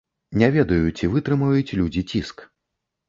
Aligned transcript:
Не 0.41 0.47
ведаю, 0.55 0.87
ці 0.97 1.11
вытрымаюць 1.15 1.75
людзі 1.81 2.01
ціск. 2.13 2.37